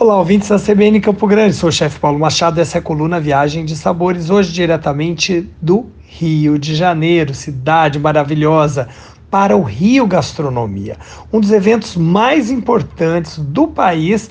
[0.00, 1.56] Olá, ouvintes da CBN Campo Grande.
[1.56, 2.60] Sou o chefe Paulo Machado.
[2.60, 8.88] Essa é a coluna Viagem de Sabores, hoje diretamente do Rio de Janeiro, cidade maravilhosa,
[9.28, 10.96] para o Rio Gastronomia.
[11.32, 14.30] Um dos eventos mais importantes do país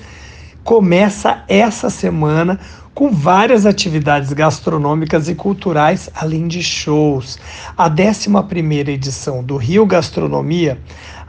[0.64, 2.58] começa essa semana
[2.94, 7.38] com várias atividades gastronômicas e culturais, além de shows.
[7.76, 10.78] A 11ª edição do Rio Gastronomia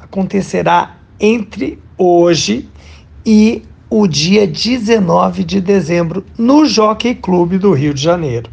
[0.01, 2.69] acontecerá entre hoje
[3.25, 8.47] e o dia 19 de dezembro no Jockey Clube do Rio de Janeiro.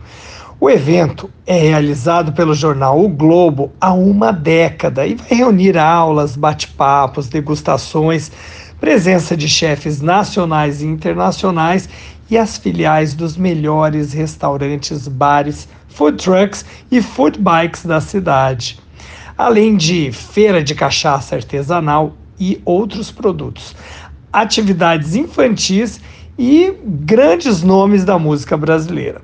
[0.59, 6.35] O evento é realizado pelo jornal O Globo há uma década e vai reunir aulas,
[6.35, 8.33] bate-papos, degustações,
[8.81, 11.87] presença de chefes nacionais e internacionais
[12.31, 18.79] e as filiais dos melhores restaurantes, bares, food trucks e food bikes da cidade.
[19.37, 23.75] Além de feira de cachaça artesanal e outros produtos
[24.37, 25.99] atividades infantis
[26.39, 29.23] e grandes nomes da música brasileira.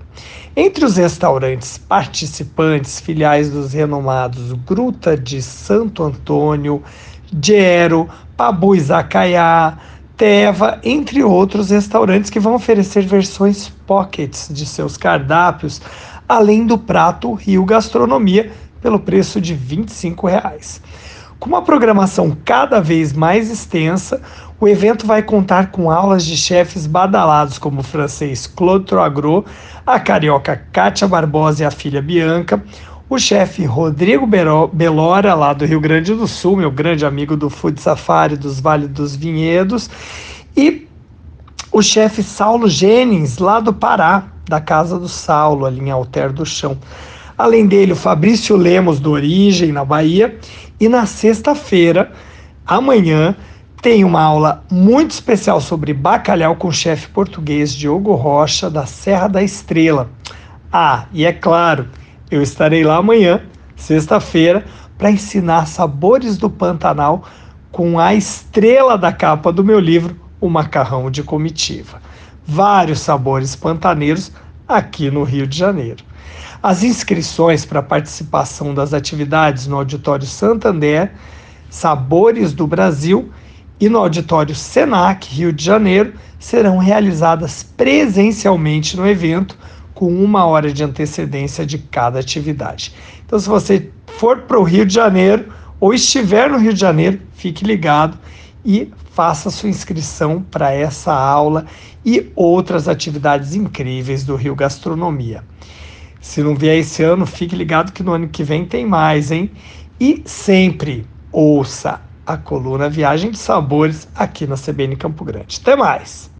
[0.56, 6.82] Entre os restaurantes participantes, filiais dos renomados Gruta de Santo Antônio,
[7.42, 9.76] Gero, Pabu Izakaya,
[10.16, 15.82] Teva, entre outros restaurantes que vão oferecer versões pockets de seus cardápios,
[16.26, 20.80] além do prato Rio Gastronomia, pelo preço de 25 reais.
[21.42, 24.22] Com uma programação cada vez mais extensa,
[24.60, 29.44] o evento vai contar com aulas de chefes badalados como o francês Claude Troagro,
[29.84, 32.62] a carioca Kátia Barbosa e a filha Bianca,
[33.10, 37.80] o chefe Rodrigo Belora, lá do Rio Grande do Sul, meu grande amigo do Food
[37.80, 39.90] Safari dos Vale dos Vinhedos,
[40.56, 40.86] e
[41.72, 46.46] o chefe Saulo Jennings, lá do Pará, da Casa do Saulo, ali em Alter do
[46.46, 46.78] Chão.
[47.36, 50.38] Além dele, o Fabrício Lemos, do Origem, na Bahia.
[50.82, 52.10] E na sexta-feira,
[52.66, 53.36] amanhã,
[53.80, 59.28] tem uma aula muito especial sobre bacalhau com o chefe português Diogo Rocha, da Serra
[59.28, 60.10] da Estrela.
[60.72, 61.88] Ah, e é claro,
[62.32, 63.42] eu estarei lá amanhã,
[63.76, 64.64] sexta-feira,
[64.98, 67.22] para ensinar sabores do Pantanal
[67.70, 72.02] com a estrela da capa do meu livro, O Macarrão de Comitiva.
[72.44, 74.32] Vários sabores pantaneiros
[74.66, 76.02] aqui no Rio de Janeiro.
[76.62, 81.12] As inscrições para participação das atividades no Auditório Santander,
[81.68, 83.32] Sabores do Brasil
[83.80, 89.58] e no Auditório Senac, Rio de Janeiro, serão realizadas presencialmente no evento,
[89.92, 92.94] com uma hora de antecedência de cada atividade.
[93.26, 97.20] Então, se você for para o Rio de Janeiro ou estiver no Rio de Janeiro,
[97.32, 98.16] fique ligado
[98.64, 101.66] e faça sua inscrição para essa aula
[102.04, 105.42] e outras atividades incríveis do Rio Gastronomia.
[106.22, 109.50] Se não vier esse ano, fique ligado que no ano que vem tem mais, hein?
[109.98, 115.58] E sempre ouça a coluna Viagem de Sabores aqui na CBN Campo Grande.
[115.60, 116.30] Até mais!